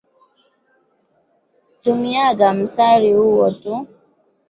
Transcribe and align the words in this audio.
Tumiaga 1.81 2.53
msari 2.53 3.13
uo 3.15 3.51
tu. 3.61 3.87